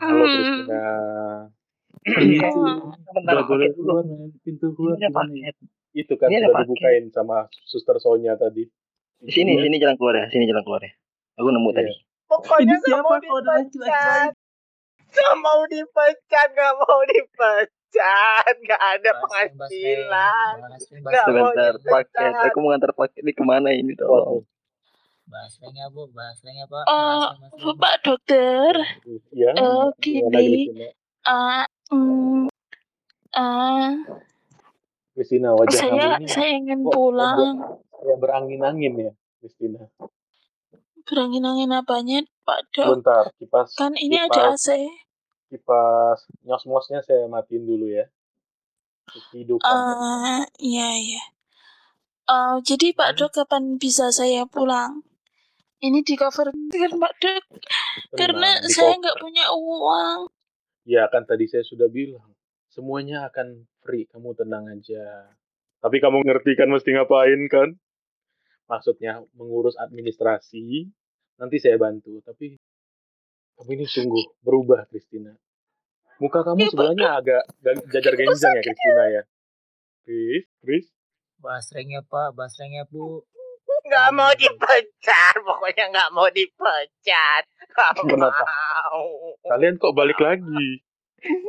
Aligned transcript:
Halo 0.00 0.24
Hmm. 0.24 0.32
Christina. 0.32 0.84
Iya. 2.00 2.48
Oh. 2.50 2.96
Sebentar, 3.06 3.34
dulu. 3.36 3.52
keluar 3.76 4.04
men. 4.08 4.32
Pintu 4.40 4.72
keluar 4.72 4.96
ya? 4.96 5.52
Itu 5.92 6.14
kan 6.16 6.28
sudah 6.30 6.54
dibukain 6.64 7.04
sama 7.10 7.44
Suster 7.66 7.98
Sonya 7.98 8.34
tadi. 8.34 8.64
Di 9.20 9.28
sini, 9.28 9.60
sini 9.60 9.76
jalan 9.76 10.00
keluar 10.00 10.16
ya, 10.16 10.26
sini 10.32 10.48
jalan 10.48 10.64
keluar 10.64 10.80
ya. 10.80 10.92
Aku 11.36 11.52
nemu 11.52 11.68
Iya. 11.70 11.76
tadi. 11.76 11.92
Pokoknya 12.24 12.64
Ini 12.64 12.74
nggak 12.78 12.88
siapa 12.88 13.04
mau 13.04 13.18
dipecat. 13.18 14.30
Nggak 15.10 15.34
mau 15.42 15.60
dipecat, 15.66 16.48
nggak 16.54 16.74
mau 16.78 16.98
dipecat. 17.04 18.54
Nggak 18.56 18.80
ada 18.80 19.10
penghasilan. 19.18 20.54
Nggak 21.02 21.24
mau 21.28 21.50
Sebentar, 21.50 21.72
paket. 21.76 22.08
dipecat. 22.08 22.32
Aku 22.48 22.56
mau 22.62 22.68
ngantar 22.72 22.92
paket 22.94 23.20
ini 23.20 23.32
ke 23.34 23.44
mana 23.44 23.68
ini 23.74 23.92
Waduh. 23.98 24.40
Tolong. 25.30 25.38
Bahasanya 25.62 25.84
bu, 25.88 26.02
bahasanya 26.10 26.64
pak. 26.66 26.82
Eh, 26.82 26.90
Bahasa, 26.90 27.28
bahasa. 27.38 27.70
Pak 27.76 27.94
Dokter, 28.02 28.72
Ya. 29.30 29.50
Gimana 29.54 29.94
gini, 29.96 30.62
Christina? 30.66 30.86
eh, 31.22 31.64
mm, 31.90 32.44
eh, 33.30 33.88
Christina 35.12 35.48
wajah 35.52 35.76
saya 35.76 35.90
kamu 36.10 36.18
ini 36.18 36.26
saya 36.26 36.50
ingin 36.52 36.78
kok 36.80 36.92
pulang. 36.92 37.38
kayak 37.92 38.18
berangin-angin 38.18 38.92
ya, 38.98 39.12
Christina. 39.38 39.86
Berangin-angin 41.02 41.70
apanya, 41.70 42.18
Pak 42.42 42.60
Dok? 42.70 42.88
Bentar, 42.96 43.24
kipas 43.36 43.74
Kan 43.74 43.94
ini 43.94 44.16
kipas 44.16 44.30
ada 44.30 44.42
AC. 44.52 44.68
kipas 45.48 46.18
nyosmosnya 46.40 47.00
saya 47.00 47.26
matiin 47.26 47.64
dulu 47.64 47.86
ya. 47.86 48.06
Kehidupan. 49.10 49.66
Eh, 49.66 50.42
iya 50.60 50.88
iya. 50.96 51.22
Eh, 52.24 52.56
jadi 52.62 52.94
Pak 52.94 53.10
Dok 53.16 53.30
kapan 53.36 53.74
bisa 53.76 54.08
saya 54.08 54.46
pulang? 54.46 55.02
Ini 55.80 56.04
di 56.04 56.12
cover 56.12 56.52
kan 56.52 56.92
Pak 56.92 57.12
Dok, 57.24 57.44
karena 58.12 58.60
di 58.60 58.68
saya 58.68 59.00
nggak 59.00 59.16
punya 59.16 59.48
uang. 59.48 60.28
Ya 60.84 61.08
kan 61.08 61.24
tadi 61.24 61.48
saya 61.48 61.64
sudah 61.64 61.88
bilang, 61.88 62.36
semuanya 62.68 63.24
akan 63.32 63.64
free, 63.80 64.04
kamu 64.04 64.36
tenang 64.36 64.68
aja. 64.68 65.32
Tapi 65.80 65.96
kamu 65.96 66.20
ngerti 66.20 66.52
kan 66.60 66.68
mesti 66.68 66.92
ngapain 66.92 67.40
kan? 67.48 67.72
Maksudnya 68.68 69.24
mengurus 69.32 69.80
administrasi, 69.80 70.84
nanti 71.40 71.56
saya 71.56 71.80
bantu. 71.80 72.20
Tapi 72.28 72.60
kamu 73.56 73.70
ini 73.80 73.86
sungguh 73.88 74.44
berubah, 74.44 74.84
Christina. 74.92 75.32
Muka 76.20 76.44
kamu 76.44 76.60
Ya, 76.60 76.68
sebenarnya 76.68 77.08
agak 77.16 77.42
ga- 77.64 77.84
jajar 77.88 78.14
genjang 78.20 78.52
ya, 78.52 78.62
Christina 78.68 79.04
ya. 79.08 79.22
Chris, 80.04 80.44
Chris, 80.60 80.86
Bahasanya 81.40 82.04
pak, 82.04 82.36
bahasanya 82.36 82.84
bu. 82.84 83.24
Nggak 83.90 84.08
mau 84.14 84.30
dipecat. 84.38 85.34
Pokoknya 85.42 85.84
nggak 85.90 86.10
mau 86.14 86.28
dipecat. 86.30 87.42
Nggak 87.74 87.90
Kenapa? 88.06 88.44
mau. 88.46 89.34
kalian 89.50 89.74
kok 89.82 89.94
balik 89.98 90.18
lagi? 90.22 90.86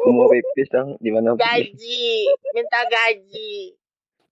Mau 0.10 0.26
pipis 0.26 0.68
dong. 0.74 0.98
Di 0.98 1.10
mana 1.14 1.38
pipis? 1.38 1.46
Gaji. 1.46 2.06
Minta 2.58 2.82
gaji. 2.90 3.54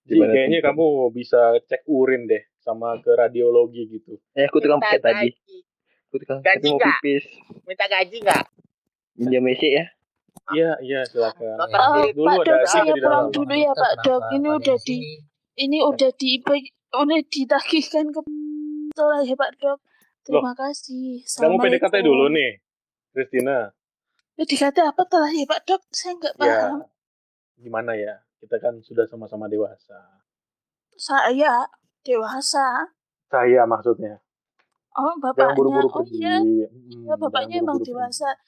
Ji, 0.09 0.17
Gimana 0.17 0.33
kayaknya 0.33 0.59
kamu 0.65 1.13
bisa 1.13 1.61
cek 1.69 1.85
urin 1.85 2.25
deh, 2.25 2.41
sama 2.65 2.97
ke 2.97 3.13
radiologi 3.13 3.85
gitu. 3.93 4.17
Eh, 4.33 4.49
aku 4.49 4.57
tukang 4.57 4.81
Minta 4.81 4.97
paket 4.97 5.01
tadi. 5.05 5.29
Aku 6.09 6.15
tukang 6.17 6.39
Gaji 6.41 6.67
mau 6.73 6.81
pipis. 6.81 7.25
Minta 7.69 7.85
gaji 7.85 8.17
nggak? 8.25 8.43
Minjam 9.21 9.45
WC 9.45 9.63
ya. 9.69 9.85
Iya, 10.49 10.71
iya, 10.81 10.99
silakan. 11.05 11.61
Dulu 12.17 12.25
Pak 12.25 12.41
ada 12.41 12.53
Dok, 12.57 12.61
saya 12.65 12.93
pulang 12.97 13.29
dulu 13.29 13.53
ya 13.53 13.71
Pak 13.77 13.93
Dok. 14.01 14.21
Ini 14.33 14.47
udah 14.49 14.77
di? 14.81 14.97
Ini 15.59 15.83
udah 15.83 16.11
di 16.15 16.39
udah 16.89 17.19
ditagihkan 17.27 18.09
ke 18.09 18.19
Tolong 18.89 19.21
ya 19.21 19.35
Pak 19.35 19.51
Dok. 19.55 19.79
Terima 20.23 20.51
kasih. 20.51 21.23
Kamu 21.23 21.55
PDKT 21.57 22.01
dulu 22.01 22.27
nih, 22.29 22.57
Christina. 23.11 23.69
PDKT 24.33 24.77
apa 24.81 25.03
telah 25.05 25.29
ya 25.29 25.45
Pak 25.45 25.61
Dok? 25.63 25.81
Saya 25.89 26.17
nggak 26.17 26.33
Ya, 26.35 26.43
paham. 26.65 26.79
gimana 27.55 27.93
ya? 27.93 28.19
Kita 28.39 28.57
kan 28.57 28.79
sudah 28.79 29.05
sama-sama 29.05 29.45
dewasa. 29.45 29.99
Saya 30.91 31.67
dewasa. 32.01 32.91
Saya 33.27 33.63
maksudnya. 33.63 34.19
Oh, 34.91 35.13
Jangan 35.13 35.21
bapaknya. 35.23 35.55
buru-buru 35.55 35.87
Oh 35.87 36.03
iya, 36.41 36.67
Hmm, 36.67 37.03
ya 37.05 37.15
bapaknya 37.15 37.47
jangan 37.53 37.63
emang 37.63 37.77
buru-buru 37.77 37.89
dewasa. 37.93 38.29
pergi. 38.29 38.47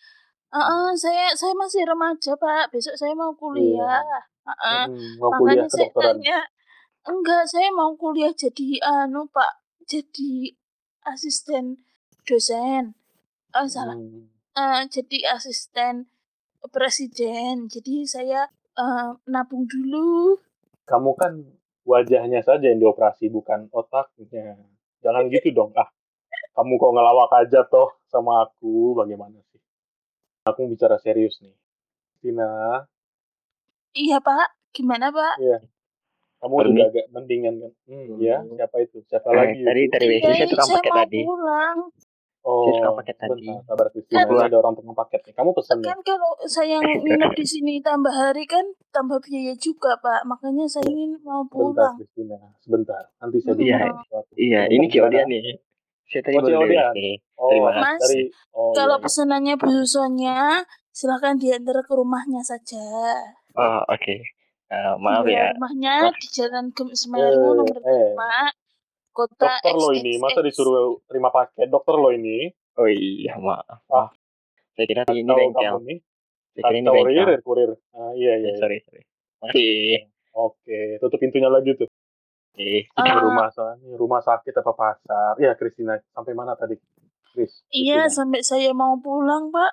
Heeh, 0.52 0.88
saya 0.97 1.25
saya 1.31 1.53
masih 1.56 1.81
remaja, 1.86 2.31
Pak. 2.36 2.66
Besok 2.72 2.96
saya 2.97 3.13
mau 3.13 3.31
kuliah. 3.31 4.03
Heeh. 4.44 4.84
Hmm, 4.90 5.09
mau 5.16 5.31
kuliah 5.38 5.63
Makanya 5.63 5.68
saya 5.69 5.88
kedokteran. 5.88 6.03
tanya, 6.18 6.38
enggak, 7.09 7.44
saya 7.50 7.69
mau 7.73 7.94
kuliah 7.97 8.34
jadi 8.34 8.78
anu, 8.81 9.28
Pak. 9.29 9.51
Jadi 9.88 10.53
asisten 11.06 11.81
dosen. 12.28 12.94
Oh, 13.57 13.67
salah. 13.67 13.97
Hmm, 13.97 14.29
Eh, 14.51 14.84
jadi 14.91 15.31
asisten 15.35 16.12
presiden. 16.75 17.72
Jadi 17.72 18.03
saya 18.06 18.47
eh, 18.78 19.09
nabung 19.28 19.66
dulu. 19.66 20.38
Kamu 20.85 21.12
kan 21.17 21.34
wajahnya 21.88 22.44
saja 22.45 22.67
yang 22.69 22.79
dioperasi, 22.84 23.31
bukan 23.31 23.72
otaknya. 23.72 24.59
Jangan 25.01 25.31
gitu 25.33 25.50
dong. 25.56 25.72
Ah, 25.73 25.89
kamu 26.53 26.78
kok 26.78 26.91
ngelawak 26.94 27.31
aja 27.41 27.66
toh 27.66 27.89
sama 28.12 28.45
aku, 28.45 28.94
bagaimana 28.94 29.39
sih? 29.50 29.62
Aku 30.45 30.68
bicara 30.69 31.00
serius 31.01 31.39
nih. 31.41 31.56
Christina, 32.22 32.85
Iya, 33.97 34.22
Pak. 34.22 34.47
Gimana, 34.72 35.09
Pak? 35.09 35.35
Kamu 36.41 36.53
Permi. 36.57 36.69
sudah 36.74 36.88
agak 36.90 37.06
mendingan 37.09 37.53
kan? 37.56 37.72
Hmm, 37.85 38.18
ya, 38.18 38.38
siapa 38.44 38.75
itu? 38.81 38.97
Siapa 39.06 39.28
Eh, 39.28 39.35
lagi? 39.38 39.62
tadi 39.62 39.81
dari 39.88 40.06
WC 40.09 40.19
Iya, 40.19 40.34
saya 40.34 40.47
tukang 40.50 40.69
paket 40.74 40.94
tadi. 40.97 41.19
pulang. 41.22 41.78
Oh, 42.41 42.66
Saya 42.66 42.74
tukang 42.75 42.97
paket 42.97 43.16
tadi. 43.16 43.46
sebentar, 43.46 43.62
sabar. 43.63 43.85
Ini 43.94 44.06
Kan- 44.09 44.41
ada 44.44 44.57
orang 44.57 44.74
tukang 44.74 44.97
paket 44.97 45.22
nih. 45.22 45.34
Kamu 45.38 45.50
pesan 45.53 45.75
ya? 45.78 45.85
Kan 45.85 46.00
kalau 46.01 46.31
saya 46.44 46.78
nginep 47.06 47.31
di 47.31 47.46
sini 47.46 47.74
tambah 47.80 48.09
hari 48.09 48.44
kan 48.44 48.66
tambah 48.90 49.22
biaya 49.22 49.53
juga, 49.56 49.94
Pak. 49.96 50.25
Makanya 50.25 50.66
saya 50.66 50.90
ingin 50.90 51.22
mau 51.22 51.46
Sebentar, 51.46 51.53
pulang. 51.53 51.96
Christina. 52.01 52.38
Sebentar. 52.59 53.01
Nanti 53.16 53.38
saya 53.40 53.53
Iya. 53.56 53.80
sesuatu. 54.01 54.31
Iya, 54.34 54.59
Kamu 54.63 54.74
ini? 54.74 54.85
Ciodian 54.90 55.28
nih. 55.30 55.41
Saya 56.03 56.22
tadi 56.22 56.35
Oh, 56.35 56.41
baru 56.41 56.51
dari. 56.68 57.09
Oh, 57.38 57.47
Terima 57.47 57.69
kasih. 57.72 57.80
Mas, 57.80 58.01
dari 58.03 58.22
oh, 58.51 58.72
Kalau 58.74 58.90
iya, 58.90 58.97
iya. 58.97 59.06
pesanannya 59.06 59.53
Bu 59.56 59.69
silakan 60.91 61.35
diantar 61.38 61.78
ke 61.85 61.94
rumahnya 61.94 62.41
saja. 62.41 62.84
Oh, 63.53 63.80
oke. 63.85 64.16
Eh, 64.72 64.94
maaf 64.98 65.28
Iya, 65.28 65.36
ya. 65.36 65.46
rumahnya 65.52 65.94
Mas. 66.08 66.16
di 66.16 66.28
Jalan 66.32 66.66
Gem 66.72 66.90
Semeru 66.92 67.28
Eh, 67.28 67.56
nomor 67.59 67.78
eh. 67.78 68.16
5, 68.16 68.56
kota 69.12 69.52
Dokter 69.52 69.74
lo 69.76 69.90
ini, 69.92 70.14
masa 70.16 70.40
disuruh 70.40 71.04
terima 71.06 71.28
paket? 71.28 71.68
Dokter 71.68 71.96
lo 71.96 72.09
ini, 72.09 72.48
Oh 72.80 72.88
iya, 72.88 73.36
maaf. 73.36 73.84
Ah. 73.86 74.08
Saya 74.72 74.88
kira 74.88 75.04
ini 75.12 75.28
bengkel. 75.28 75.76
Saya 75.76 76.62
kira 76.64 76.72
ini 76.72 76.88
bengkel. 76.88 77.04
kurir, 77.04 77.30
kurir. 77.44 77.72
Ah, 77.92 78.16
iya, 78.16 78.40
iya. 78.40 78.48
Eh, 78.48 78.56
iya. 78.56 78.60
sorry, 78.64 78.78
sorry. 78.81 79.04
Masih. 79.44 80.08
Oke, 80.31 80.80
tutup 80.98 81.20
pintunya 81.20 81.52
lagi 81.52 81.76
tuh. 81.76 81.92
Eh, 82.54 82.88
Ini 82.88 83.10
Ah. 83.12 83.20
rumah 83.20 83.52
ini 83.78 83.92
rumah 83.94 84.20
sakit 84.20 84.56
apa 84.56 84.72
pasar? 84.72 85.36
Ya, 85.36 85.52
Christina, 85.56 86.00
sampai 86.10 86.31
mana 86.31 86.56
tadi? 86.56 86.80
Chris, 87.28 87.64
Iya, 87.68 88.08
Christina. 88.08 88.16
sampai 88.24 88.40
saya 88.40 88.72
mau 88.72 88.96
pulang, 88.96 89.52
Pak. 89.52 89.72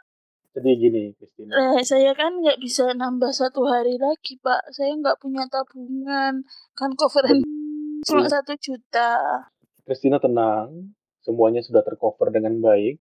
Jadi 0.57 0.71
gini, 0.81 1.03
Christina. 1.15 1.53
Eh, 1.53 1.85
saya 1.85 2.17
kan 2.17 2.41
nggak 2.41 2.59
bisa 2.59 2.91
nambah 2.97 3.31
satu 3.31 3.69
hari 3.69 4.01
lagi, 4.01 4.41
Pak. 4.41 4.73
Saya 4.73 4.97
nggak 4.97 5.21
punya 5.21 5.45
tabungan. 5.47 6.43
Kan 6.73 6.91
coveran 6.97 7.45
cuma 8.09 8.25
satu 8.27 8.57
juta. 8.57 9.45
Christina 9.85 10.21
tenang, 10.21 10.93
semuanya 11.21 11.61
sudah 11.61 11.85
tercover 11.85 12.33
dengan 12.33 12.61
baik. 12.61 13.01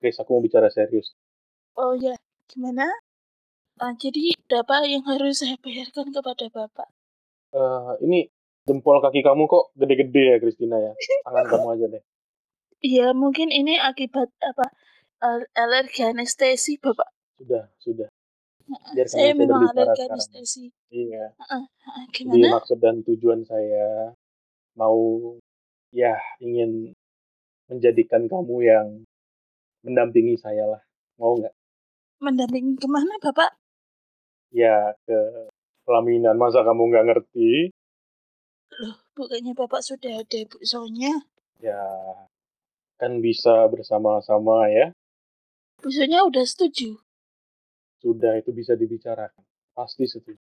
Chris, 0.00 0.16
aku 0.16 0.36
mau 0.36 0.44
bicara 0.44 0.72
serius. 0.72 1.12
Oh 1.76 1.92
ya, 1.92 2.16
gimana? 2.48 2.88
Ah, 3.80 3.92
jadi 3.96 4.36
berapa 4.48 4.84
yang 4.88 5.04
harus 5.04 5.40
saya 5.40 5.56
bayarkan 5.60 6.12
kepada 6.12 6.48
Bapak? 6.52 6.88
Eh, 7.52 7.92
ini 8.04 8.28
jempol 8.68 9.00
kaki 9.00 9.24
kamu 9.24 9.48
kok 9.48 9.72
gede-gede 9.76 10.24
ya, 10.24 10.36
Christina 10.40 10.76
ya. 10.76 10.92
Tangan 11.24 11.46
kamu 11.48 11.66
aja 11.76 11.86
deh. 11.96 12.02
Iya, 12.80 13.12
mungkin 13.12 13.52
ini 13.52 13.76
akibat 13.76 14.32
apa? 14.40 14.72
Al- 15.20 15.50
alergi 15.56 16.02
anestesi, 16.04 16.76
Bapak. 16.80 17.08
Sudah, 17.40 17.64
sudah. 17.80 18.08
Biarkan 18.94 19.10
Saya 19.10 19.32
memang 19.34 19.66
alergi 19.72 20.02
anestesi. 20.06 20.64
Iya. 20.90 21.34
Heeh, 21.36 21.62
Jadi 22.14 22.38
Gimana? 22.38 22.58
maksud 22.58 22.78
dan 22.78 23.02
tujuan 23.02 23.42
saya 23.46 24.14
mau 24.78 25.34
ya 25.90 26.14
ingin 26.38 26.94
menjadikan 27.66 28.26
kamu 28.30 28.56
yang 28.66 28.86
mendampingi 29.82 30.38
saya 30.38 30.66
lah. 30.66 30.82
Mau 31.18 31.38
nggak? 31.38 31.54
Mendampingi 32.22 32.76
ke 32.78 32.86
mana, 32.86 33.14
Bapak? 33.22 33.56
Ya 34.54 34.94
ke 35.06 35.18
pelaminan. 35.86 36.38
Masa 36.38 36.62
kamu 36.62 36.90
nggak 36.90 37.06
ngerti? 37.10 37.70
Loh, 38.78 38.96
bukannya 39.18 39.52
Bapak 39.54 39.82
sudah 39.82 40.22
ada 40.22 40.40
Bu 40.46 40.58
Sonya? 40.62 41.10
Ya 41.58 41.80
kan 43.00 43.18
bisa 43.24 43.66
bersama-sama 43.72 44.68
ya. 44.70 44.92
Bu 45.80 45.88
Sonya 45.88 46.24
udah 46.28 46.44
setuju. 46.44 47.00
Sudah 48.00 48.36
itu 48.36 48.52
bisa 48.52 48.76
dibicarakan. 48.76 49.44
Pasti 49.72 50.04
setuju. 50.04 50.40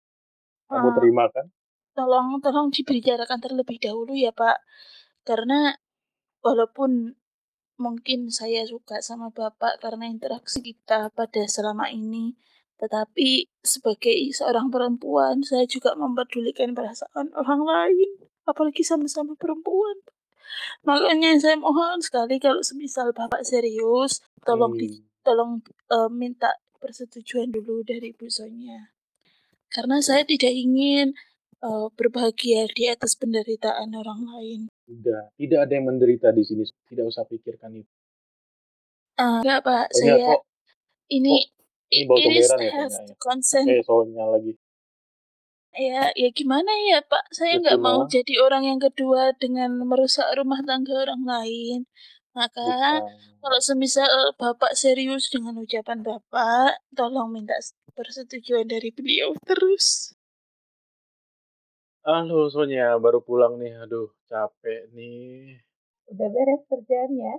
Kamu 0.70 0.90
Ah. 0.90 0.96
terima 0.98 1.26
kan? 1.30 1.50
Tolong, 1.94 2.42
tolong 2.42 2.74
dibicarakan 2.74 3.38
terlebih 3.42 3.78
dahulu 3.78 4.18
ya, 4.18 4.34
Pak. 4.34 4.58
Karena 5.26 5.78
walaupun 6.42 7.14
mungkin 7.78 8.30
saya 8.30 8.66
suka 8.66 9.02
sama 9.02 9.30
Bapak 9.30 9.82
karena 9.82 10.10
interaksi 10.10 10.62
kita 10.62 11.10
pada 11.14 11.46
selama 11.46 11.90
ini. 11.94 12.34
Tetapi 12.82 13.48
sebagai 13.62 14.18
seorang 14.34 14.74
perempuan, 14.74 15.46
saya 15.46 15.64
juga 15.70 15.94
mempedulikan 15.94 16.74
perasaan 16.74 17.32
orang 17.38 17.62
lain, 17.64 18.10
apalagi 18.50 18.82
sama-sama 18.82 19.38
perempuan. 19.38 20.02
Makanya 20.84 21.38
saya 21.40 21.56
mohon 21.58 22.02
sekali 22.04 22.38
kalau 22.42 22.60
semisal 22.66 23.14
Bapak 23.16 23.46
serius, 23.46 24.22
tolong 24.46 24.74
di 24.76 24.90
Hmm. 24.90 25.13
Tolong, 25.28 25.54
eee, 25.94 26.10
minta 26.22 26.50
persetujuan 26.82 27.50
dulu 27.56 27.76
dari 27.92 28.10
Bu 28.18 28.28
Sonya. 28.38 28.80
Karena 29.76 29.98
saya 30.08 30.24
tidak 30.32 30.54
ingin, 30.66 31.08
eee, 31.66 31.88
berbahagia 31.98 32.62
di 32.78 32.84
atas 32.96 33.14
penderitaan 33.22 33.92
orang 34.02 34.22
lain. 34.32 34.62
Tidak, 34.88 35.24
tidak 35.40 35.60
ada 35.66 35.74
yang 35.78 35.88
menderita 35.92 36.30
di 36.36 36.44
sini, 36.48 36.64
tidak 36.90 37.06
usah 37.12 37.24
pikirkan 37.28 37.74
itu. 37.82 37.94
Eee, 39.22 39.42
enggak 39.42 39.60
Pak, 39.68 39.88
Sonya 39.92 40.16
saya 40.16 40.28
kok 40.28 40.42
ini 41.18 41.36
bau 42.10 42.22
ini 42.26 42.38
comberan 42.38 42.62
ya 42.66 42.72
saya 42.72 42.72
have 42.80 42.96
Sonya 42.96 43.02
ya? 43.10 43.16
consent. 43.26 43.72
Eh, 43.72 43.82
Sonya 43.88 44.26
lagi. 44.34 44.54
Ya 45.88 46.02
ya 46.22 46.30
gimana 46.40 46.72
ya 46.90 47.00
Pak, 47.12 47.26
saya 47.38 47.54
nggak 47.62 47.80
mau 47.86 48.00
Ma. 48.00 48.10
jadi 48.16 48.34
orang 48.46 48.64
yang 48.70 48.80
kedua 48.88 49.22
dengan 49.44 49.72
merusak 49.90 50.28
rumah 50.38 50.62
tangga 50.70 50.94
orang 51.06 51.24
lain. 51.34 51.80
Maka 52.34 52.66
Bukan. 52.66 53.02
kalau 53.46 53.60
semisal 53.62 54.34
Bapak 54.42 54.74
serius 54.74 55.30
dengan 55.30 55.54
ucapan 55.62 56.02
Bapak, 56.02 56.82
tolong 56.98 57.30
minta 57.30 57.54
persetujuan 57.94 58.66
dari 58.66 58.90
beliau 58.90 59.38
terus. 59.46 60.18
Halo 62.02 62.50
Sonya, 62.50 62.98
baru 62.98 63.22
pulang 63.22 63.62
nih, 63.62 63.78
aduh 63.86 64.10
capek 64.26 64.90
nih. 64.98 65.62
Udah 66.10 66.28
beres 66.34 66.62
kerjaannya? 66.68 67.34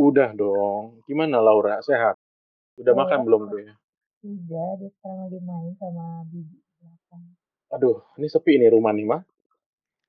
Udah 0.00 0.32
dong. 0.32 1.04
Gimana 1.04 1.36
Laura, 1.38 1.78
sehat? 1.84 2.16
Udah 2.80 2.96
Laura 2.96 3.04
makan 3.04 3.20
belum 3.28 3.42
deh? 3.52 3.68
Udah, 4.24 4.68
dia 4.80 4.90
sekarang 4.96 5.28
lagi 5.28 5.38
main 5.44 5.72
sama 5.76 6.24
bibi 6.32 6.56
belakang. 6.80 7.22
Aduh, 7.68 8.00
ini 8.16 8.26
sepi 8.32 8.56
nih 8.56 8.72
rumah 8.72 8.96
nih, 8.96 9.06
Mah. 9.06 9.22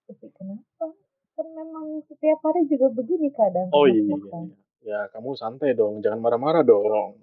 Tapi 0.07 0.31
kenapa? 0.31 0.63
Kan 1.43 1.51
memang 1.59 1.99
setiap 2.07 2.39
hari 2.39 2.63
juga 2.71 2.87
begini 2.95 3.27
keadaan 3.35 3.67
Oh 3.75 3.83
iya, 3.83 4.15
makan. 4.15 4.55
ya 4.79 5.11
kamu 5.11 5.35
santai 5.35 5.75
dong, 5.75 5.99
jangan 5.99 6.23
marah-marah 6.23 6.63
dong. 6.63 7.19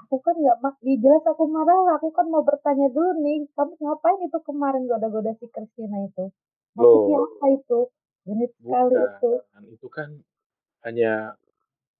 Aku 0.00 0.16
kan 0.24 0.32
nggak 0.32 0.64
mak, 0.64 0.80
ya 0.80 0.96
jelas 0.96 1.20
aku 1.28 1.44
marah. 1.52 2.00
Aku 2.00 2.08
kan 2.16 2.24
mau 2.32 2.40
bertanya 2.40 2.88
dulu 2.88 3.20
nih, 3.20 3.44
kamu 3.52 3.76
ngapain 3.84 4.16
itu 4.24 4.38
kemarin 4.48 4.88
goda-goda 4.88 5.36
si 5.36 5.44
Christina 5.52 6.08
itu? 6.08 6.32
Maksudnya 6.72 7.20
Loh, 7.20 7.28
apa 7.36 7.46
itu? 7.52 7.80
Genit 8.24 8.50
sekali 8.56 8.96
itu. 8.96 9.32
Itu 9.76 9.88
kan 9.92 10.08
hanya 10.88 11.36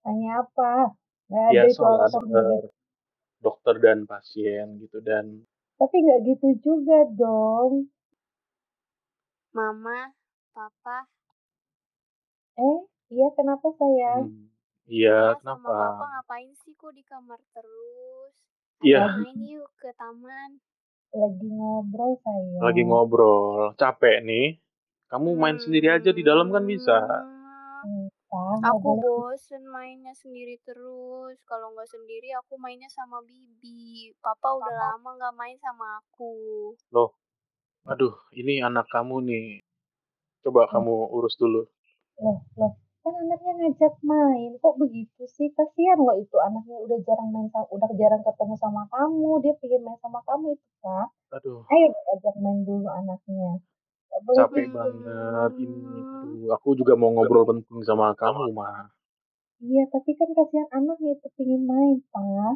Tanya 0.00 0.49
apa? 0.49 0.97
Ada 1.29 1.69
itu 1.69 1.85
alasan 1.85 2.25
dokter, 2.25 2.40
begitu. 2.40 2.69
dokter 3.44 3.75
dan 3.85 3.99
pasien 4.08 4.81
gitu 4.81 5.05
dan 5.05 5.44
Tapi 5.76 5.97
nggak 6.08 6.20
gitu 6.25 6.49
juga 6.64 7.05
dong. 7.12 7.93
Mama, 9.52 10.08
Papa, 10.56 11.05
Eh, 12.55 12.79
iya 13.11 13.27
kenapa 13.35 13.67
sayang? 13.75 14.31
hmm, 14.31 14.47
iya 14.87 15.35
Mama 15.35 15.43
sama 15.43 15.59
kenapa? 15.59 15.75
Papa 15.75 16.05
ngapain 16.06 16.53
sih 16.62 16.73
kok 16.79 16.95
di 16.95 17.03
kamar 17.03 17.41
terus? 17.51 18.33
Ayo 18.79 18.87
Iya, 18.87 19.03
main 19.11 19.39
yuk 19.43 19.71
ke 19.83 19.91
taman. 19.99 20.51
Lagi 21.15 21.49
ngobrol 21.51 22.12
sayang. 22.23 22.62
lagi 22.62 22.83
ngobrol, 22.87 23.75
capek 23.75 24.23
nih. 24.23 24.62
Kamu 25.11 25.35
main 25.35 25.59
sendiri 25.59 25.91
aja 25.91 26.11
di 26.15 26.23
dalam 26.23 26.51
kan 26.55 26.62
bisa. 26.62 26.95
Hmm, 27.87 28.06
aku 28.62 28.99
bosen 29.03 29.62
mainnya 29.71 30.15
sendiri 30.15 30.59
terus. 30.62 31.39
Kalau 31.47 31.75
nggak 31.75 31.91
sendiri 31.91 32.35
aku 32.39 32.55
mainnya 32.59 32.91
sama 32.91 33.19
Bibi. 33.23 34.15
Papa 34.23 34.59
udah 34.59 34.75
lama 34.75 35.11
nggak 35.19 35.35
main 35.39 35.59
sama 35.59 36.03
aku. 36.03 36.35
Loh, 36.95 37.15
aduh, 37.87 38.15
ini 38.35 38.62
anak 38.62 38.87
kamu 38.91 39.23
nih. 39.27 39.47
Coba 40.43 40.67
kamu 40.71 41.15
urus 41.15 41.35
dulu. 41.39 41.67
Loh, 42.22 42.38
loh, 42.58 42.72
kan 43.02 43.14
anaknya 43.22 43.52
ngajak 43.58 43.94
main. 44.06 44.50
Kok 44.62 44.75
begitu 44.82 45.22
sih? 45.26 45.49
Kasihan 45.56 45.99
loh 45.99 46.14
itu 46.19 46.37
anaknya 46.38 46.76
udah 46.84 46.99
jarang 47.06 47.28
main 47.34 47.49
sama, 47.50 47.66
udah 47.75 47.90
jarang 47.99 48.22
ketemu 48.22 48.55
sama 48.61 48.82
kamu. 48.94 49.31
Dia 49.43 49.55
pengen 49.58 49.82
main 49.82 49.99
sama 49.99 50.20
kamu 50.28 50.46
itu, 50.55 50.69
Kak. 50.84 51.06
Aduh, 51.34 51.66
Ayo 51.72 51.88
ajak 52.14 52.34
main 52.38 52.58
dulu 52.62 52.87
anaknya. 52.87 53.50
Gak 54.11 54.20
boleh 54.22 54.38
capek 54.38 54.64
gitu. 54.70 54.76
banget 54.78 55.52
ini. 55.58 55.99
Aduh, 56.22 56.46
aku 56.55 56.69
juga 56.78 56.94
mau 56.94 57.11
ngobrol 57.11 57.44
penting 57.50 57.82
sama 57.82 58.14
kamu, 58.14 58.55
mah. 58.55 58.87
Iya, 59.64 59.82
tapi 59.90 60.11
kan 60.19 60.28
kasihan 60.37 60.69
anaknya 60.70 61.11
itu 61.19 61.28
pengen 61.34 61.62
main, 61.66 61.99
Pak. 62.12 62.55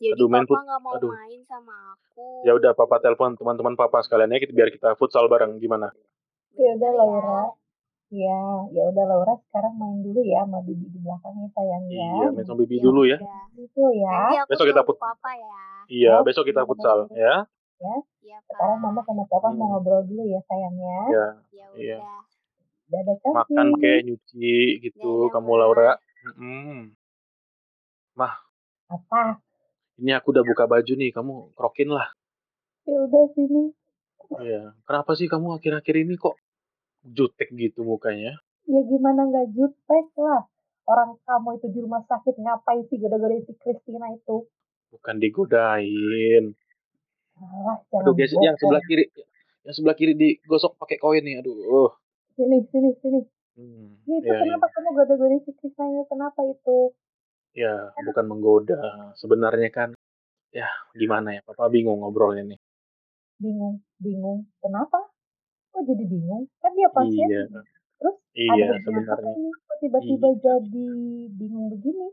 jadi 0.00 0.16
Aduh, 0.16 0.28
main 0.32 0.44
Papa 0.48 0.56
fut, 0.56 0.64
nggak 0.64 0.80
mau 0.80 0.94
aduh. 0.96 1.12
main 1.12 1.40
sama 1.44 1.74
aku. 1.92 2.28
Ya 2.46 2.52
udah, 2.56 2.72
papa 2.72 2.96
telepon 3.04 3.36
teman-teman 3.36 3.74
papa 3.76 4.00
sekalian 4.00 4.32
ya, 4.32 4.40
kita- 4.40 4.56
biar 4.56 4.68
kita 4.72 4.88
futsal 4.96 5.28
bareng. 5.28 5.60
Gimana? 5.60 5.92
Ya 6.56 6.72
udah 6.78 6.90
Bener 6.90 6.92
ya. 6.94 6.98
Laura. 6.98 7.59
Ya, 8.10 8.42
ya 8.74 8.82
udah 8.90 9.04
Laura 9.06 9.38
sekarang 9.46 9.78
main 9.78 10.02
dulu 10.02 10.18
ya 10.26 10.42
sama 10.42 10.58
bibi 10.60 10.82
di 10.90 10.98
belakang 10.98 11.30
ya 11.38 11.48
sayang 11.54 11.84
ya. 11.86 12.10
Iya, 12.10 12.26
main 12.34 12.42
sama 12.42 12.58
bibi 12.66 12.76
Ya 12.76 12.82
dulu 12.82 13.00
ya. 13.06 13.18
udah. 13.22 13.42
Itu 13.54 13.82
ya. 13.94 14.18
Nanti 14.34 14.50
Besok 14.50 14.66
kita 14.66 14.82
put, 14.82 14.96
Papa 14.98 15.30
ya. 15.30 15.62
iya, 15.86 16.14
Oke. 16.18 16.26
besok 16.26 16.44
kita 16.44 16.62
futsal 16.66 17.06
ya. 17.14 17.46
Ya, 17.78 17.94
Iya, 18.20 18.36
sekarang 18.44 18.82
mama 18.82 19.00
sama 19.02 19.24
papa 19.24 19.48
mau 19.48 19.56
Hmm, 19.56 19.70
ngobrol 19.72 20.02
dulu 20.04 20.26
ya 20.26 20.42
sayang 20.44 20.74
ya. 20.76 21.00
ya, 21.08 21.26
Ya 21.54 21.66
iya. 21.78 21.96
udah. 22.02 22.20
Dadah 22.90 23.16
Makan 23.22 23.46
cantik. 23.46 23.78
kayak 23.78 24.00
nyuci 24.04 24.54
gitu, 24.82 25.30
kamu. 25.30 25.52
Laura. 25.54 25.94
Mm-mm. 26.26 26.90
Mah, 28.12 28.34
Apa? 28.90 29.38
ini 29.96 30.10
aku 30.12 30.34
udah 30.34 30.42
buka 30.42 30.66
baju 30.66 30.92
nih, 30.92 31.14
kamu 31.14 31.54
krokin 31.54 31.88
lah. 31.88 32.10
Ya 32.84 32.98
udah 33.00 33.24
sini. 33.32 33.70
Iya. 34.36 34.74
Kenapa 34.82 35.14
sih 35.14 35.24
kamu 35.24 35.56
akhir-akhir 35.56 35.94
ini 35.96 36.18
kok 36.18 36.34
jutek 37.04 37.48
gitu 37.54 37.82
mukanya? 37.82 38.36
Ya 38.68 38.80
gimana 38.84 39.26
nggak 39.26 39.56
jutek 39.56 40.06
lah. 40.20 40.44
Orang 40.88 41.20
kamu 41.22 41.60
itu 41.60 41.66
di 41.70 41.78
rumah 41.84 42.02
sakit 42.06 42.34
ngapain 42.40 42.82
sih 42.90 42.98
goda-godain 42.98 43.46
si 43.46 43.54
Christina 43.58 44.10
itu? 44.10 44.48
Bukan 44.90 45.22
digodain. 45.22 46.56
Alah, 47.40 47.78
Aduh, 48.04 48.12
guys, 48.12 48.34
yang 48.36 48.58
sebelah 48.58 48.82
kiri, 48.84 49.06
yang 49.64 49.74
sebelah 49.74 49.96
kiri 49.96 50.12
digosok 50.18 50.76
pakai 50.76 50.98
koin 50.98 51.22
nih. 51.22 51.40
Aduh. 51.40 51.94
Sini, 52.34 52.64
sini, 52.68 52.90
sini. 53.00 53.20
Hmm, 53.58 54.00
Ya 54.08 54.14
itu 54.22 54.30
ya, 54.30 54.34
ya. 54.34 54.40
kenapa 54.46 54.66
kamu 54.72 54.88
goda-godain 54.96 55.40
si 55.46 55.50
Christina 55.56 55.86
itu? 55.94 56.04
Kenapa 56.10 56.40
itu? 56.42 56.76
Ya, 57.54 57.90
bukan 58.06 58.24
menggoda. 58.30 58.78
Sebenarnya 59.18 59.70
kan, 59.74 59.90
ya 60.54 60.70
gimana 60.94 61.34
ya, 61.34 61.40
Papa 61.42 61.66
bingung 61.66 62.02
ngobrolnya 62.02 62.46
nih. 62.46 62.60
Bingung, 63.42 63.82
bingung. 63.98 64.46
Kenapa? 64.62 65.09
Kok 65.80 65.88
jadi 65.96 66.04
bingung? 66.12 66.44
Kan 66.60 66.76
dia 66.76 66.92
pasien. 66.92 67.24
Iya, 67.24 67.42
Terus 67.96 68.16
ada 68.20 68.52
iya 68.52 68.68
apa 68.68 68.80
sebenarnya. 68.84 69.32
ini? 69.32 69.48
Kok 69.64 69.76
tiba-tiba 69.80 70.28
Iya. 70.28 70.36
jadi 70.44 70.88
bingung 71.40 71.66
begini? 71.72 72.06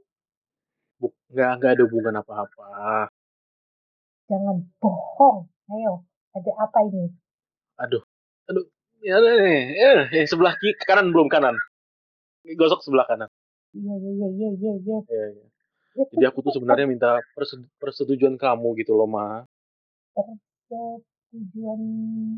Nggak, 1.35 1.51
nggak 1.59 1.71
ada 1.75 1.83
hubungan 1.83 2.15
apa-apa. 2.23 2.67
Jangan 4.31 4.63
bohong. 4.79 5.51
Ayo, 5.67 6.07
ada 6.31 6.51
apa 6.63 6.79
ini? 6.87 7.11
Aduh, 7.75 7.99
aduh. 8.47 8.63
Ya, 9.03 9.19
nih, 9.19 9.67
eh, 9.75 9.99
eh, 10.15 10.25
sebelah 10.31 10.55
kiri, 10.55 10.79
kanan 10.87 11.11
belum 11.11 11.27
kanan. 11.27 11.59
Gosok 12.47 12.87
sebelah 12.87 13.03
kanan. 13.03 13.27
Iya, 13.75 13.93
iya, 13.99 14.11
iya, 14.15 14.27
iya, 14.31 14.49
iya, 14.55 14.71
iya. 14.79 14.97
Ya, 15.11 15.25
ya. 15.35 15.45
Ya, 15.99 16.03
Jadi 16.07 16.23
aku 16.23 16.39
tuh 16.39 16.55
sebenarnya 16.55 16.87
minta 16.87 17.19
perse- 17.35 17.67
persetujuan 17.83 18.39
kamu 18.39 18.79
gitu 18.79 18.95
loh, 18.95 19.11
Ma. 19.11 19.43
Persetujuan 21.27 21.81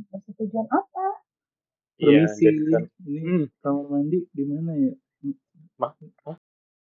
persetujuan 0.09 0.67
apa? 0.73 1.07
Iya, 1.99 2.25
Permisi, 2.25 2.47
kan, 2.71 2.83
ini 3.05 3.19
hmm, 3.19 3.43
kamar 3.59 3.85
mandi 3.91 4.17
di 4.31 4.43
mana 4.47 4.71
ya? 4.71 4.93
Ma, 5.75 5.91
Hah? 6.25 6.37